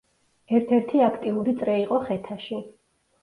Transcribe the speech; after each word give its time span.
ერთ-ერთი 0.59 1.01
აქტიური 1.07 1.53
წრე 1.59 1.75
იყო 1.81 1.99
ხეთაში. 2.09 2.59